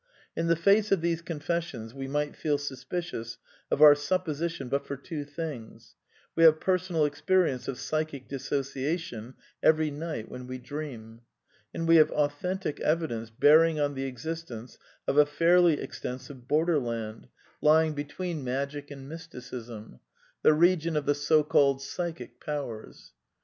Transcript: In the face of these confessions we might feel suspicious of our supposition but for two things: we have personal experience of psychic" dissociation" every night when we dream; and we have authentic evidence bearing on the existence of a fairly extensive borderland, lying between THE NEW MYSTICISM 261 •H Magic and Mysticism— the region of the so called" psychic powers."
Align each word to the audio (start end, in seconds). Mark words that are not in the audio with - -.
In 0.35 0.47
the 0.47 0.55
face 0.55 0.91
of 0.91 1.01
these 1.01 1.21
confessions 1.21 1.93
we 1.93 2.07
might 2.07 2.35
feel 2.35 2.57
suspicious 2.57 3.37
of 3.69 3.83
our 3.83 3.93
supposition 3.93 4.67
but 4.67 4.83
for 4.83 4.97
two 4.97 5.23
things: 5.23 5.93
we 6.35 6.43
have 6.43 6.59
personal 6.59 7.05
experience 7.05 7.67
of 7.67 7.77
psychic" 7.77 8.27
dissociation" 8.27 9.35
every 9.71 9.91
night 9.91 10.27
when 10.27 10.47
we 10.47 10.57
dream; 10.57 11.21
and 11.71 11.87
we 11.87 11.97
have 11.97 12.09
authentic 12.13 12.79
evidence 12.79 13.29
bearing 13.29 13.79
on 13.79 13.93
the 13.93 14.05
existence 14.05 14.79
of 15.07 15.19
a 15.19 15.25
fairly 15.27 15.79
extensive 15.79 16.47
borderland, 16.47 17.27
lying 17.61 17.93
between 17.93 18.43
THE 18.43 18.45
NEW 18.53 18.57
MYSTICISM 18.57 18.87
261 18.87 18.87
•H 18.87 18.87
Magic 18.87 18.91
and 18.91 19.09
Mysticism— 19.87 19.99
the 20.41 20.53
region 20.53 20.95
of 20.97 21.05
the 21.05 21.13
so 21.13 21.43
called" 21.43 21.79
psychic 21.83 22.39
powers." 22.43 23.13